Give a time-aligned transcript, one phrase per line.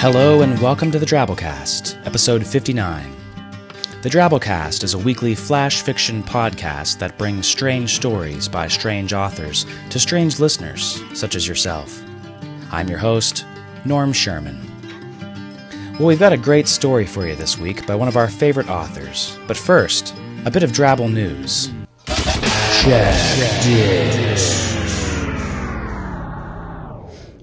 [0.00, 3.16] Hello and welcome to the Drabblecast, episode 59.
[4.02, 9.66] The Drabblecast is a weekly flash fiction podcast that brings strange stories by strange authors
[9.90, 12.00] to strange listeners, such as yourself.
[12.70, 13.44] I'm your host,
[13.84, 14.60] Norm Sherman.
[15.98, 18.70] Well, we've got a great story for you this week by one of our favorite
[18.70, 19.36] authors.
[19.48, 21.72] But first, a bit of Drabble news.
[22.84, 23.16] Check
[23.64, 24.77] this.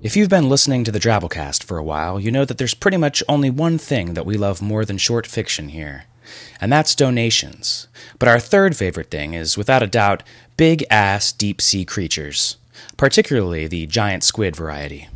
[0.06, 2.96] If you've been listening to the Drabblecast for a while, you know that there's pretty
[2.96, 6.04] much only one thing that we love more than short fiction here,
[6.62, 7.88] and that's donations.
[8.20, 10.22] But our third favorite thing is, without a doubt,
[10.58, 12.58] big ass deep sea creatures,
[12.98, 15.10] particularly the giant squid variety.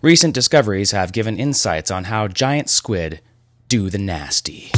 [0.00, 3.20] Recent discoveries have given insights on how giant squid
[3.66, 4.70] do the nasty.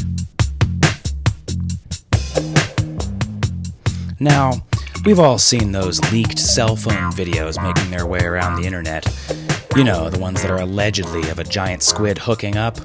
[4.19, 4.65] Now,
[5.05, 9.05] we've all seen those leaked cell phone videos making their way around the internet.
[9.77, 12.79] You know, the ones that are allegedly of a giant squid hooking up.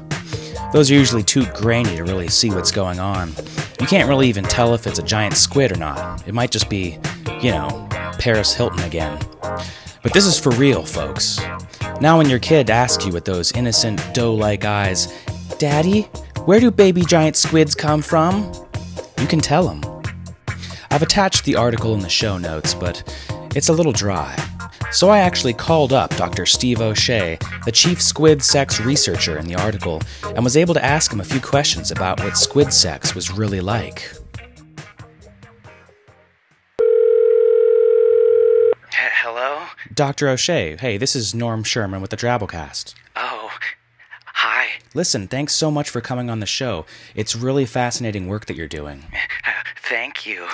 [0.73, 3.33] Those are usually too grainy to really see what's going on.
[3.79, 6.27] You can't really even tell if it's a giant squid or not.
[6.27, 6.97] It might just be,
[7.41, 7.87] you know,
[8.19, 9.19] Paris Hilton again.
[10.01, 11.39] But this is for real, folks.
[12.01, 15.13] Now, when your kid asks you with those innocent, doe like eyes,
[15.59, 16.03] Daddy,
[16.45, 18.51] where do baby giant squids come from?
[19.19, 19.96] You can tell them.
[20.91, 23.03] I've attached the article in the show notes, but
[23.55, 24.35] it's a little dry.
[24.91, 26.45] So I actually called up Dr.
[26.45, 31.11] Steve O'Shea, the chief squid sex researcher in the article, and was able to ask
[31.11, 34.09] him a few questions about what squid sex was really like.
[38.91, 39.65] Hello?
[39.93, 40.29] Dr.
[40.29, 42.93] O'Shea, hey, this is Norm Sherman with the Drabblecast.
[43.15, 43.51] Oh,
[44.25, 44.67] hi.
[44.93, 46.85] Listen, thanks so much for coming on the show.
[47.13, 49.03] It's really fascinating work that you're doing.
[49.11, 49.49] Uh,
[49.83, 50.47] thank you.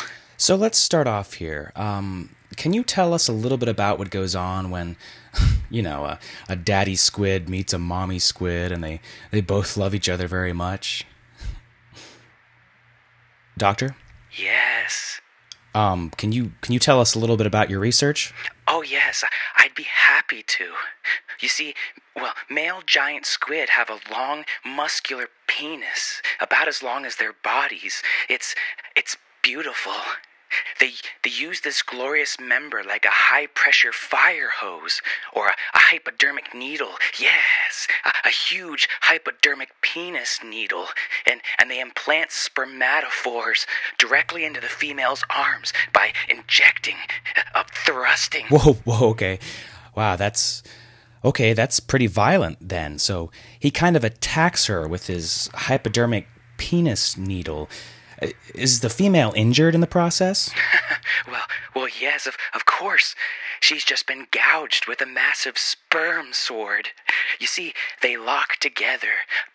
[0.44, 1.72] So let's start off here.
[1.74, 4.98] Um, can you tell us a little bit about what goes on when,
[5.70, 9.00] you know, a, a daddy squid meets a mommy squid and they,
[9.32, 11.06] they both love each other very much?
[13.58, 13.96] Doctor?
[14.38, 15.22] Yes.
[15.74, 18.34] Um, can you can you tell us a little bit about your research?
[18.68, 19.24] Oh, yes,
[19.56, 20.74] I'd be happy to.
[21.40, 21.74] You see,
[22.18, 28.04] well, male giant squid have a long, muscular penis, about as long as their bodies.
[28.28, 28.56] It's
[28.94, 29.94] it's beautiful.
[30.80, 30.92] They
[31.24, 35.02] they use this glorious member like a high pressure fire hose
[35.34, 36.94] or a, a hypodermic needle.
[37.20, 40.88] Yes, a, a huge hypodermic penis needle,
[41.26, 43.66] and and they implant spermatophores
[43.98, 46.98] directly into the female's arms by injecting,
[47.56, 48.46] uh, thrusting.
[48.48, 49.40] Whoa, whoa, okay.
[49.96, 50.64] Wow, that's
[51.24, 53.00] okay, that's pretty violent then.
[53.00, 56.28] So he kind of attacks her with his hypodermic
[56.58, 57.70] penis needle.
[58.56, 60.52] Is the female injured in the process?
[61.28, 61.42] Well,
[61.76, 63.16] well, yes, of, of course.
[63.64, 66.90] She's just been gouged with a massive sperm sword.
[67.40, 69.08] You see, they lock together,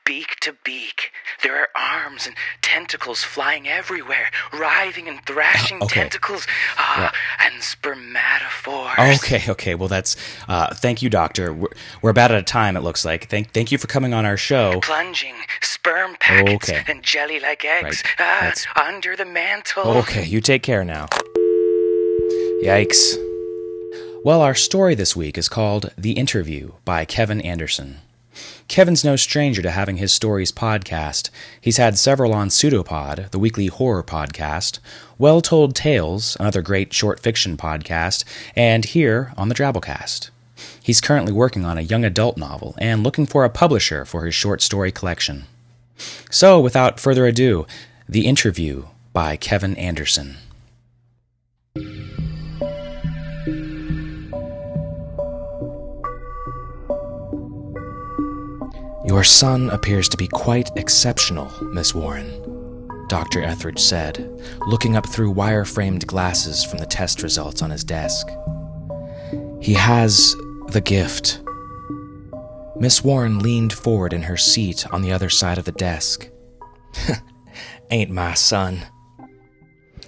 [0.07, 1.11] beak to beak.
[1.43, 6.01] There are arms and tentacles flying everywhere, writhing and thrashing Okay.
[6.01, 6.47] tentacles,
[6.79, 9.17] ah, and spermatophores.
[9.17, 9.75] Okay, okay.
[9.75, 10.17] Well, that's
[10.49, 11.53] uh, thank you, doctor.
[11.53, 11.69] We're,
[12.01, 12.79] we're about out of time.
[12.79, 13.29] It looks like.
[13.29, 14.81] Thank, thank you for coming on our show.
[14.81, 16.83] Plunging sperm packets Okay.
[16.89, 18.67] and jelly like eggs Right.
[18.77, 19.83] ah, under the mantle.
[19.99, 21.09] Okay, you take care now.
[22.65, 23.23] Yikes.
[24.25, 27.99] Well, our story this week is called The Interview by Kevin Anderson.
[28.67, 31.31] Kevin's no stranger to having his stories podcast.
[31.61, 34.81] He's had several on Pseudopod, the weekly horror podcast,
[35.19, 38.25] Well Told Tales, another great short fiction podcast,
[38.57, 40.31] and here on the Drabblecast.
[40.83, 44.35] He's currently working on a young adult novel and looking for a publisher for his
[44.35, 45.45] short story collection.
[46.29, 47.69] So, without further ado,
[48.09, 50.39] The Interview by Kevin Anderson.
[59.09, 62.29] Your son appears to be quite exceptional, Miss Warren,
[63.09, 63.43] Dr.
[63.43, 64.29] Ethridge said,
[64.67, 68.29] looking up through wire framed glasses from the test results on his desk.
[69.63, 70.37] He has
[70.69, 71.41] the gift.
[72.77, 76.29] Miss Warren leaned forward in her seat on the other side of the desk.
[77.91, 78.83] Ain't my son.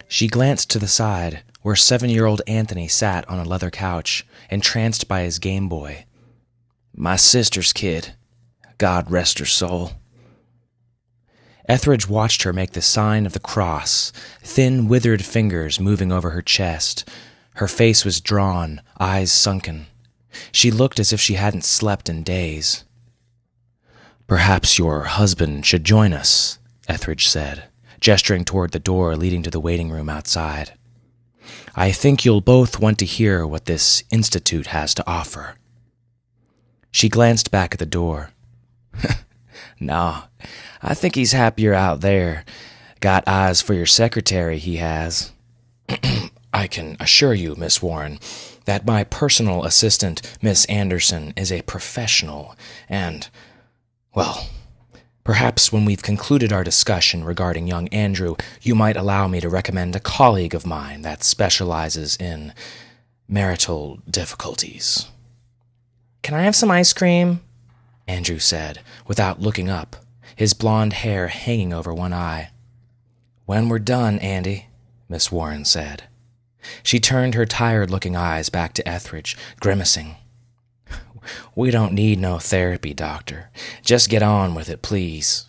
[0.09, 4.27] She glanced to the side, where seven year old Anthony sat on a leather couch,
[4.51, 6.05] entranced by his Game Boy.
[6.95, 8.15] My sister's kid.
[8.81, 9.93] God rest her soul.
[11.69, 14.11] Ethridge watched her make the sign of the cross,
[14.43, 17.07] thin, withered fingers moving over her chest.
[17.57, 19.85] Her face was drawn, eyes sunken.
[20.51, 22.85] She looked as if she hadn't slept in days.
[24.27, 27.65] Perhaps your husband should join us, Ethridge said,
[28.01, 30.73] gesturing toward the door leading to the waiting room outside.
[31.77, 35.57] I think you'll both want to hear what this institute has to offer.
[36.91, 38.31] She glanced back at the door.
[39.81, 40.23] nah,
[40.83, 42.45] I think he's happier out there.
[43.01, 45.33] Got eyes for your secretary, he has.
[46.53, 48.19] I can assure you, Miss Warren,
[48.65, 52.57] that my personal assistant, Miss Anderson, is a professional,
[52.89, 53.29] and,
[54.15, 54.49] well,
[55.25, 59.95] perhaps when we've concluded our discussion regarding young Andrew, you might allow me to recommend
[59.95, 62.53] a colleague of mine that specializes in
[63.29, 65.07] marital difficulties.
[66.23, 67.41] Can I have some ice cream?
[68.11, 69.95] Andrew said, without looking up,
[70.35, 72.51] his blond hair hanging over one eye.
[73.47, 74.67] When we're done, Andy,
[75.09, 76.05] Miss Warren said.
[76.83, 80.17] She turned her tired looking eyes back to Ethridge, grimacing.
[81.55, 83.51] We don't need no therapy, Doctor.
[83.83, 85.49] Just get on with it, please.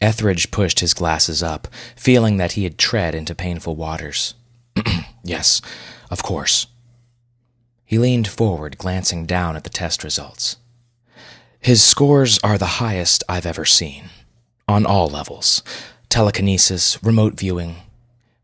[0.00, 4.34] Ethridge pushed his glasses up, feeling that he had tread into painful waters.
[5.22, 5.62] yes,
[6.10, 6.66] of course.
[7.84, 10.56] He leaned forward, glancing down at the test results.
[11.60, 14.04] His scores are the highest I've ever seen,
[14.66, 15.62] on all levels
[16.08, 17.76] telekinesis, remote viewing.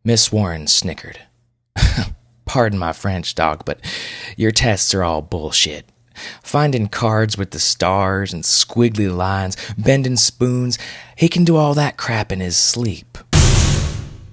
[0.04, 1.20] Miss Warren snickered.
[2.44, 3.80] Pardon my French, Doc, but
[4.36, 5.86] your tests are all bullshit.
[6.42, 10.78] Finding cards with the stars and squiggly lines, bending spoons,
[11.16, 13.18] he can do all that crap in his sleep.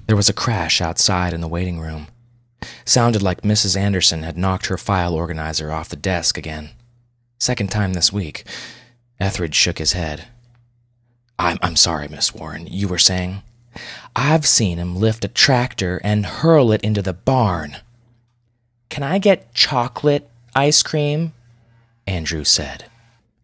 [0.07, 2.07] There was a crash outside in the waiting room.
[2.86, 3.78] Sounded like Mrs.
[3.78, 6.72] Anderson had knocked her file organizer off the desk again.
[7.41, 8.43] Second time this week.
[9.19, 10.25] Ethridge shook his head.
[11.39, 12.67] I'm, I'm sorry, Miss Warren.
[12.67, 13.41] You were saying?
[14.15, 17.77] I've seen him lift a tractor and hurl it into the barn.
[18.89, 21.33] Can I get chocolate ice cream?
[22.05, 22.85] Andrew said.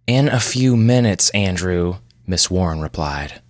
[0.05, 1.95] In a few minutes, Andrew,
[2.27, 3.41] Miss Warren replied.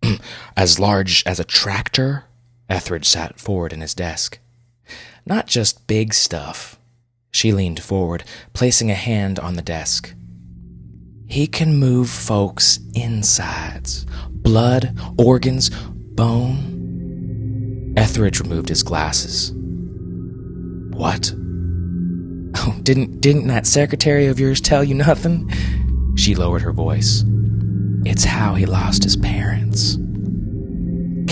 [0.56, 2.26] as large as a tractor?
[2.70, 4.38] Ethridge sat forward in his desk.
[5.26, 6.78] Not just big stuff.
[7.32, 10.14] She leaned forward, placing a hand on the desk.
[11.26, 17.94] He can move folks' insides, blood, organs, bone.
[17.96, 19.52] Ethridge removed his glasses.
[20.94, 21.32] What?
[22.54, 25.50] Oh, didn't didn't that secretary of yours tell you nothing?
[26.16, 27.24] She lowered her voice.
[28.04, 29.96] It's how he lost his parents.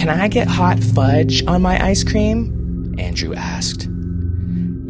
[0.00, 2.94] Can I get hot fudge on my ice cream?
[2.98, 3.89] Andrew asked.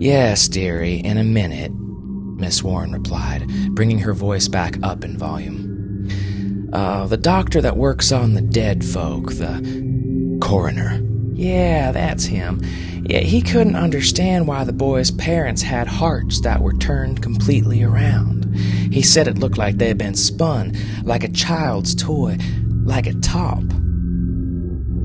[0.01, 6.71] Yes, dearie, in a minute, Miss Warren replied, bringing her voice back up in volume.
[6.73, 11.03] Uh, the doctor that works on the dead folk, the coroner.
[11.35, 12.63] Yeah, that's him.
[13.11, 18.55] Yeah, he couldn't understand why the boy's parents had hearts that were turned completely around.
[18.91, 22.39] He said it looked like they'd been spun, like a child's toy,
[22.85, 23.65] like a top.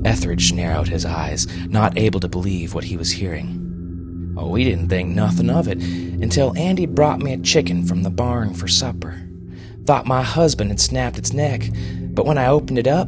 [0.05, 3.64] Ethridge narrowed his eyes, not able to believe what he was hearing.
[4.37, 8.09] Oh, we didn't think nothing of it until Andy brought me a chicken from the
[8.09, 9.21] barn for supper.
[9.85, 11.69] Thought my husband had snapped its neck,
[12.13, 13.07] but when I opened it up,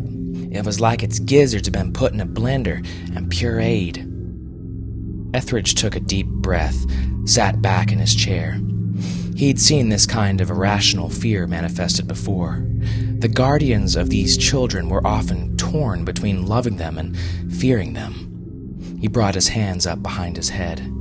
[0.51, 2.77] it was like its gizzards had been put in a blender
[3.15, 4.05] and pureed.
[5.35, 6.85] Ethridge took a deep breath,
[7.25, 8.59] sat back in his chair.
[9.35, 12.65] He'd seen this kind of irrational fear manifested before.
[13.19, 17.17] The guardians of these children were often torn between loving them and
[17.55, 18.97] fearing them.
[18.99, 20.91] He brought his hands up behind his head.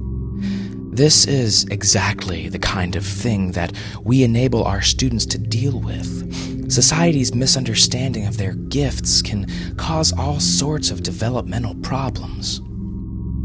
[0.97, 3.71] This is exactly the kind of thing that
[4.03, 6.73] we enable our students to deal with.
[6.73, 12.63] Society's misunderstanding of their gifts can cause all sorts of developmental problems.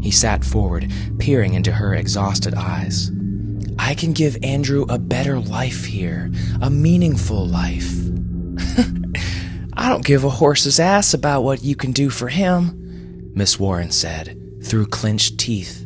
[0.02, 3.10] He sat forward, peering into her exhausted eyes.
[3.78, 6.32] I can give Andrew a better life here,
[6.62, 7.92] a meaningful life.
[9.74, 13.90] I don't give a horse's ass about what you can do for him, Miss Warren
[13.90, 15.82] said, through clenched teeth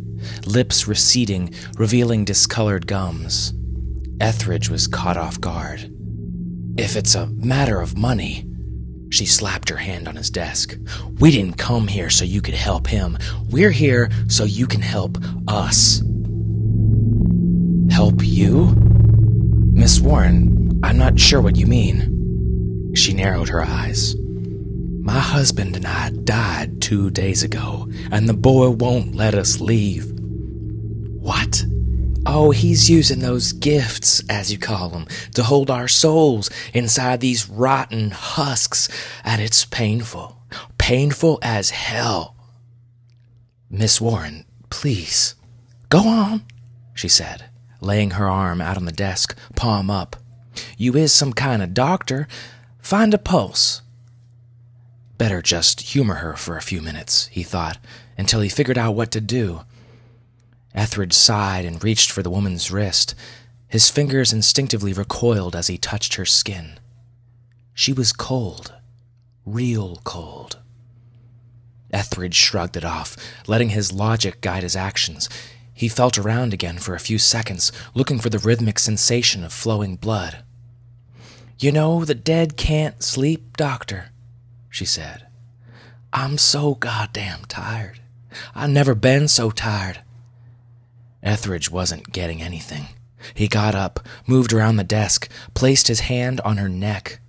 [0.46, 3.52] lips receding, revealing discolored gums.
[4.20, 5.92] Ethridge was caught off guard.
[6.78, 8.46] If it's a matter of money,
[9.10, 10.76] she slapped her hand on his desk.
[11.18, 13.18] We didn't come here so you could help him.
[13.50, 15.18] We're here so you can help
[15.48, 16.02] us.
[17.90, 18.74] Help you?
[19.72, 22.92] Miss Warren, I'm not sure what you mean.
[22.94, 24.16] She narrowed her eyes.
[25.06, 30.10] My husband and I died two days ago, and the boy won't let us leave.
[31.20, 31.64] What?
[32.26, 37.48] Oh, he's using those gifts, as you call them, to hold our souls inside these
[37.48, 38.88] rotten husks,
[39.22, 40.40] and it's painful.
[40.76, 42.34] Painful as hell.
[43.70, 45.36] Miss Warren, please,
[45.88, 46.42] go on,
[46.94, 47.44] she said,
[47.80, 50.16] laying her arm out on the desk, palm up.
[50.76, 52.26] You is some kind of doctor.
[52.80, 53.82] Find a pulse.
[55.18, 57.78] Better just humor her for a few minutes, he thought,
[58.18, 59.62] until he figured out what to do.
[60.74, 63.14] Ethridge sighed and reached for the woman's wrist.
[63.68, 66.78] His fingers instinctively recoiled as he touched her skin.
[67.72, 68.74] She was cold.
[69.46, 70.58] Real cold.
[71.92, 75.30] Ethridge shrugged it off, letting his logic guide his actions.
[75.72, 79.96] He felt around again for a few seconds, looking for the rhythmic sensation of flowing
[79.96, 80.42] blood.
[81.58, 84.10] You know, the dead can't sleep, Doctor,
[84.76, 85.26] she said.
[86.12, 87.98] I'm so goddamn tired.
[88.54, 90.00] I've never been so tired.
[91.22, 92.88] Ethridge wasn't getting anything.
[93.32, 97.20] He got up, moved around the desk, placed his hand on her neck.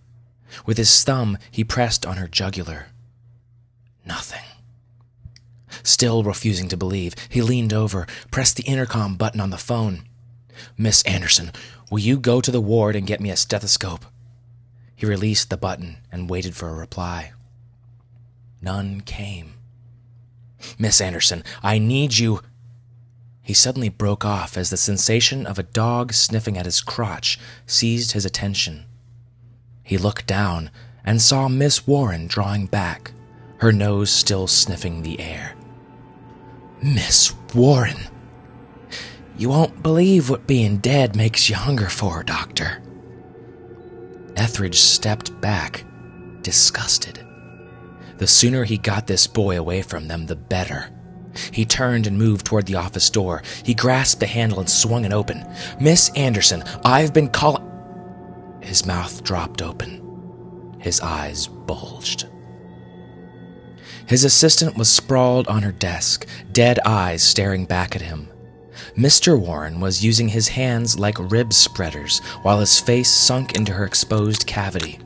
[0.65, 2.87] With his thumb, he pressed on her jugular.
[4.05, 4.43] Nothing.
[5.83, 10.03] Still refusing to believe, he leaned over, pressed the intercom button on the phone.
[10.77, 11.53] Miss Anderson,
[11.89, 14.05] will you go to the ward and get me a stethoscope?
[14.97, 17.31] He released the button and waited for a reply.
[18.61, 19.53] None came.
[20.77, 22.41] Miss Anderson, I need you.
[23.41, 28.11] He suddenly broke off as the sensation of a dog sniffing at his crotch seized
[28.11, 28.85] his attention.
[29.83, 30.69] He looked down
[31.05, 33.13] and saw Miss Warren drawing back,
[33.59, 35.55] her nose still sniffing the air.
[36.81, 37.97] Miss Warren!
[39.37, 42.81] You won't believe what being dead makes you hunger for, Doctor.
[44.35, 45.85] Ethridge stepped back,
[46.41, 47.26] disgusted.
[48.17, 50.89] The sooner he got this boy away from them, the better.
[51.51, 53.43] He turned and moved toward the office door.
[53.63, 55.45] He grasped the handle and swung it open.
[55.79, 57.63] Miss Anderson, I've been calling.
[58.61, 60.77] His mouth dropped open.
[60.79, 62.27] His eyes bulged.
[64.07, 68.29] His assistant was sprawled on her desk, dead eyes staring back at him.
[68.95, 69.39] Mr.
[69.39, 74.47] Warren was using his hands like rib spreaders while his face sunk into her exposed
[74.47, 74.99] cavity.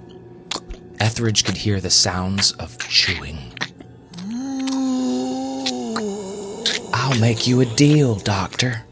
[1.02, 3.40] Ethridge could hear the sounds of chewing.
[6.94, 8.84] I'll make you a deal, Doctor.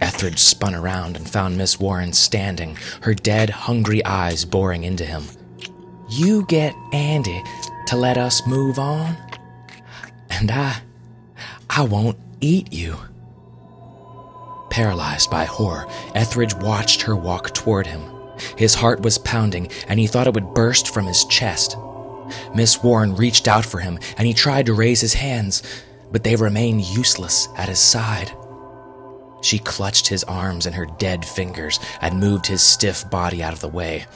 [0.00, 5.22] Ethridge spun around and found Miss Warren standing, her dead, hungry eyes boring into him.
[6.10, 7.44] You get Andy
[7.86, 9.16] to let us move on,
[10.30, 10.82] and I.
[11.70, 12.96] I won't eat you.
[14.68, 18.13] Paralyzed by horror, Ethridge watched her walk toward him.
[18.56, 21.76] His heart was pounding, and he thought it would burst from his chest.
[22.54, 25.62] Miss Warren reached out for him, and he tried to raise his hands,
[26.10, 28.32] but they remained useless at his side.
[29.42, 33.60] She clutched his arms in her dead fingers and moved his stiff body out of
[33.60, 34.06] the way.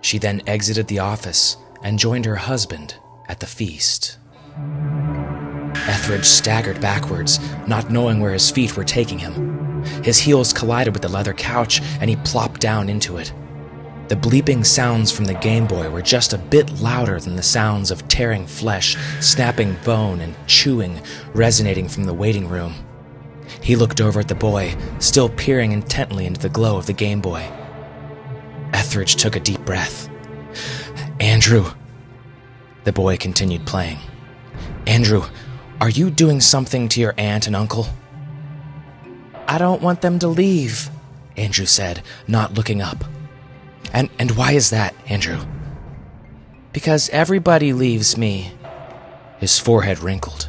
[0.00, 2.96] She then exited the office and joined her husband
[3.28, 4.18] at the feast.
[5.86, 9.61] Ethridge staggered backwards, not knowing where his feet were taking him.
[10.02, 13.32] His heels collided with the leather couch, and he plopped down into it.
[14.08, 17.90] The bleeping sounds from the Game Boy were just a bit louder than the sounds
[17.90, 21.00] of tearing flesh, snapping bone, and chewing
[21.34, 22.74] resonating from the waiting room.
[23.62, 27.20] He looked over at the boy, still peering intently into the glow of the Game
[27.20, 27.42] Boy.
[28.72, 30.10] Ethridge took a deep breath.
[31.20, 31.70] Andrew.
[32.84, 33.98] The boy continued playing.
[34.86, 35.22] Andrew,
[35.80, 37.86] are you doing something to your aunt and uncle?
[39.52, 40.88] I don't want them to leave,
[41.36, 43.04] Andrew said, not looking up.
[43.92, 45.40] And, and why is that, Andrew?
[46.72, 48.54] Because everybody leaves me.
[49.40, 50.48] His forehead wrinkled.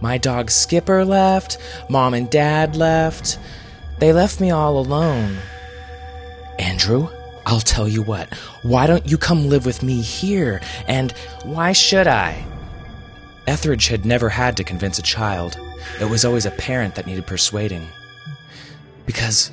[0.00, 1.58] My dog Skipper left,
[1.90, 3.38] mom and dad left.
[3.98, 5.36] They left me all alone.
[6.58, 7.10] Andrew,
[7.44, 8.32] I'll tell you what.
[8.62, 10.62] Why don't you come live with me here?
[10.88, 11.12] And
[11.44, 12.42] why should I?
[13.46, 15.60] Ethridge had never had to convince a child.
[16.00, 17.86] It was always a parent that needed persuading.
[19.06, 19.50] Because.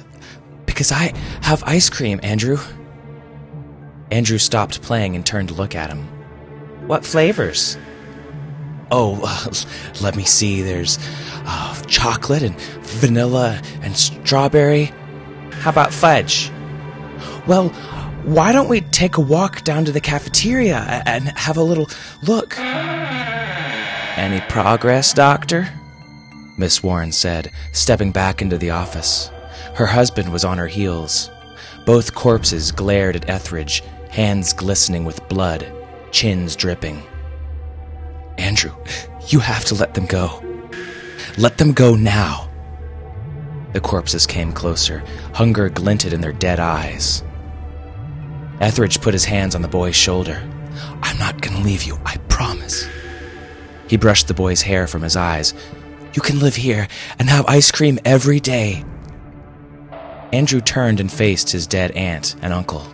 [0.65, 2.57] because I have ice cream, Andrew.
[4.11, 6.07] Andrew stopped playing and turned to look at him.
[6.87, 7.77] What flavors?
[8.89, 9.53] Oh, uh,
[10.01, 10.61] let me see.
[10.61, 10.97] There's
[11.45, 14.93] uh, chocolate and vanilla and strawberry.
[15.51, 16.51] How about fudge?
[17.47, 17.69] Well,
[18.23, 21.89] why don't we take a walk down to the cafeteria and have a little
[22.23, 22.57] look?
[22.57, 25.69] Any progress, Doctor?
[26.57, 29.29] Miss Warren said, stepping back into the office.
[29.75, 31.29] Her husband was on her heels.
[31.85, 35.71] Both corpses glared at Ethridge, hands glistening with blood,
[36.11, 37.03] chins dripping.
[38.37, 38.73] Andrew,
[39.27, 40.43] you have to let them go.
[41.37, 42.49] Let them go now.
[43.73, 45.03] The corpses came closer.
[45.33, 47.23] Hunger glinted in their dead eyes.
[48.59, 50.41] Ethridge put his hands on the boy's shoulder.
[51.03, 52.87] I'm not going to leave you, I promise.
[53.87, 55.53] He brushed the boy's hair from his eyes.
[56.13, 56.87] You can live here
[57.19, 58.83] and have ice cream every day.
[60.33, 62.85] Andrew turned and faced his dead aunt and uncle.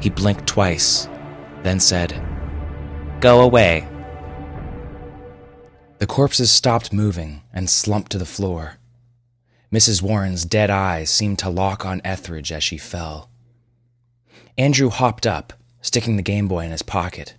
[0.00, 1.08] He blinked twice,
[1.62, 2.20] then said,
[3.20, 3.86] Go away.
[5.98, 8.78] The corpses stopped moving and slumped to the floor.
[9.72, 10.02] Mrs.
[10.02, 13.30] Warren's dead eyes seemed to lock on Ethridge as she fell.
[14.58, 17.34] Andrew hopped up, sticking the Game Boy in his pocket.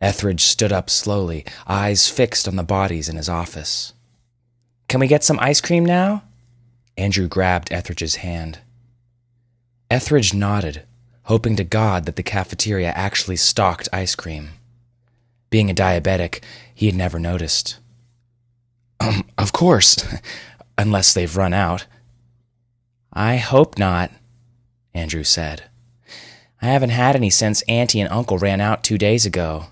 [0.00, 3.94] Ethridge stood up slowly, eyes fixed on the bodies in his office.
[4.86, 6.22] Can we get some ice cream now?
[6.98, 8.58] Andrew grabbed Ethridge's hand.
[9.88, 10.82] Ethridge nodded,
[11.22, 14.50] hoping to God that the cafeteria actually stocked ice cream.
[15.48, 16.42] Being a diabetic,
[16.74, 17.78] he had never noticed.
[19.00, 20.04] Um, of course,
[20.78, 21.86] unless they've run out.
[23.12, 24.10] I hope not,
[24.92, 25.64] Andrew said.
[26.60, 29.66] I haven't had any since Auntie and Uncle ran out two days ago.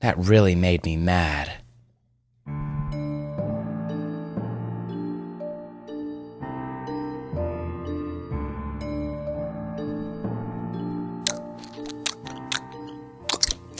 [0.00, 1.63] That really made me mad.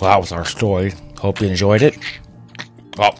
[0.01, 0.93] Well, that was our story.
[1.19, 1.97] Hope you enjoyed it.
[2.99, 3.11] Oh,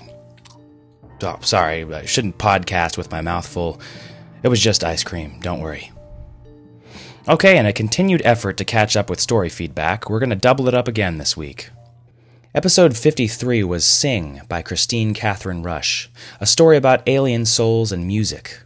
[1.23, 1.85] oh sorry.
[1.85, 3.81] I shouldn't podcast with my mouth full.
[4.43, 5.41] It was just ice cream.
[5.41, 5.91] Don't worry.
[7.27, 10.69] Okay, in a continued effort to catch up with story feedback, we're going to double
[10.69, 11.71] it up again this week.
[12.55, 18.63] Episode 53 was Sing by Kristine Kathryn Rusch, a story about alien souls and music.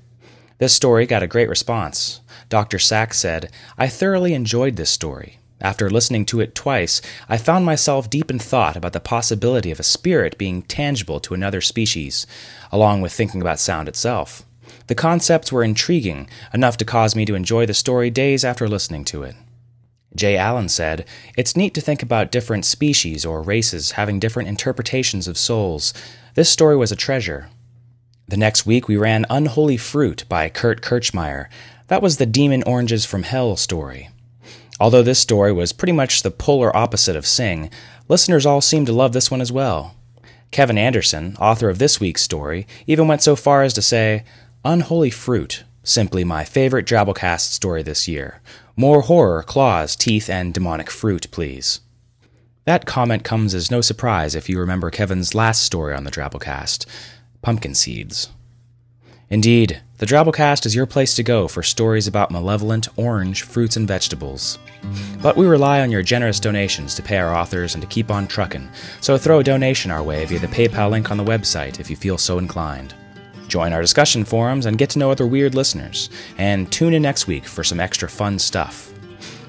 [0.58, 2.20] This story got a great response.
[2.48, 2.80] Dr.
[2.80, 5.37] Sachs said, I thoroughly enjoyed this story.
[5.60, 9.80] After listening to it twice, I found myself deep in thought about the possibility of
[9.80, 12.26] a spirit being tangible to another species,
[12.70, 14.44] along with thinking about sound itself.
[14.86, 19.04] The concepts were intriguing, enough to cause me to enjoy the story days after listening
[19.06, 19.34] to it.
[20.14, 25.28] Jay Allen said, It's neat to think about different species or races having different interpretations
[25.28, 25.92] of souls.
[26.34, 27.48] This story was a treasure.
[28.28, 31.48] The next week, we ran Unholy Fruit by Kurt Kirchmeier.
[31.88, 34.10] That was the Demon Oranges from Hell story.
[34.80, 37.70] Although this story was pretty much the polar opposite of Sing,
[38.08, 39.96] listeners all seemed to love this one as well.
[40.50, 44.24] Kevin Anderson, author of this week's story, even went so far as to say,
[44.64, 48.40] Unholy Fruit, simply my favorite Drabblecast story this year.
[48.76, 51.80] More horror, claws, teeth, and demonic fruit, please.
[52.64, 56.86] That comment comes as no surprise if you remember Kevin's last story on the Drabblecast
[57.42, 58.28] Pumpkin Seeds.
[59.30, 63.88] Indeed, the Drabblecast is your place to go for stories about malevolent orange fruits and
[63.88, 64.56] vegetables.
[65.20, 68.28] But we rely on your generous donations to pay our authors and to keep on
[68.28, 71.90] truckin', so throw a donation our way via the PayPal link on the website if
[71.90, 72.94] you feel so inclined.
[73.48, 77.26] Join our discussion forums and get to know other weird listeners, and tune in next
[77.26, 78.92] week for some extra fun stuff.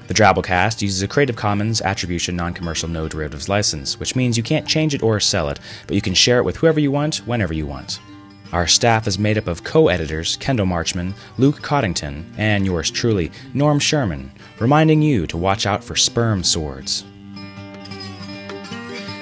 [0.08, 4.42] The Drabblecast uses a Creative Commons Attribution Non Commercial No Derivatives license, which means you
[4.42, 7.18] can't change it or sell it, but you can share it with whoever you want,
[7.18, 8.00] whenever you want.
[8.52, 13.30] Our staff is made up of co editors Kendall Marchman, Luke Coddington, and yours truly,
[13.54, 17.04] Norm Sherman, reminding you to watch out for sperm swords.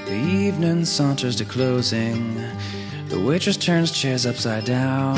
[0.06, 2.36] The evening saunters to closing.
[3.08, 5.16] The waitress turns chairs upside down.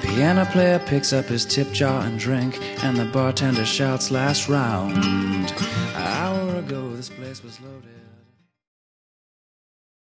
[0.00, 4.96] Piano player picks up his tip jar and drink, and the bartender shouts last round.
[4.96, 5.46] An
[5.94, 7.99] hour ago, this place was loaded.